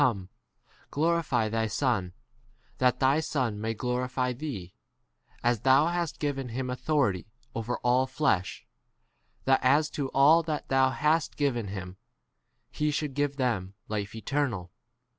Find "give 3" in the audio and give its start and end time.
13.13-13.37